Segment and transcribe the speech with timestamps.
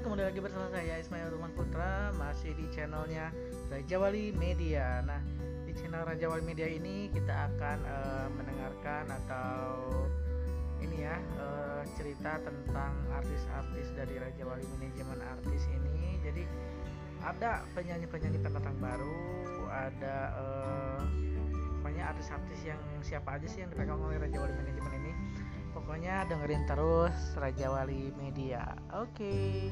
[0.00, 3.28] kembali lagi bersama saya Ismail Ruman Putra Masih di channelnya
[3.68, 5.04] Raja Wali Media.
[5.04, 5.20] Nah
[5.68, 9.92] di channel Raja Wali Media ini kita akan uh, mendengarkan atau
[10.80, 16.16] ini ya uh, cerita tentang artis-artis dari Raja Wali Manajemen Artis ini.
[16.24, 16.48] Jadi
[17.20, 21.00] ada penyanyi-penyanyi pendatang baru Ada uh,
[21.84, 25.01] pokoknya artis-artis yang siapa aja sih yang dipegang oleh Raja Wali Manajemen ini
[26.02, 29.70] pokoknya dengerin terus Raja Wali Media oke okay.